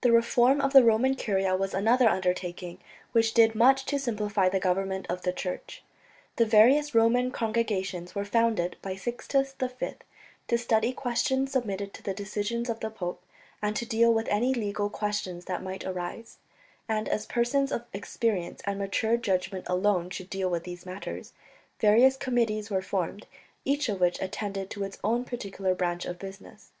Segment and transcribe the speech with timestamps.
[0.00, 2.78] The reform of the Roman Curia was another undertaking,
[3.12, 5.84] which did much to simplify the government of the Church.
[6.34, 9.92] The various Roman Congregations were founded by Sixtus V
[10.48, 13.22] to study questions submitted to the decision of the pope
[13.62, 16.38] and to deal with any legal questions that might arise;
[16.88, 21.32] and as persons of experience and mature judgement alone should deal with these matters,
[21.78, 23.28] various committees were formed,
[23.64, 26.72] each of which attended to its own particular branch of business.